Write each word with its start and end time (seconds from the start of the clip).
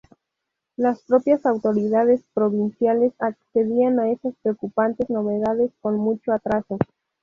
Las 0.77 1.03
propias 1.03 1.45
autoridades 1.45 2.23
provinciales 2.33 3.13
accedían 3.19 3.99
a 3.99 4.09
esas 4.09 4.33
preocupantes 4.41 5.11
novedades 5.11 5.71
con 5.79 5.97
mucho 5.97 6.31
atraso. 6.33 6.79